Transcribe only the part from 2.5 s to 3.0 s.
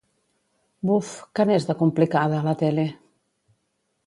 tele!